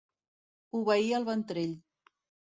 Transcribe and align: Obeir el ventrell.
Obeir 0.79 1.11
el 1.17 1.27
ventrell. 1.27 1.75